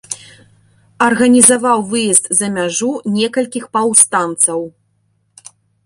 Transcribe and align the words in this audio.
Арганізаваў 1.07 1.79
выезд 1.93 2.25
за 2.39 2.47
мяжу 2.57 2.91
некалькіх 3.21 3.63
паўстанцаў. 3.79 4.59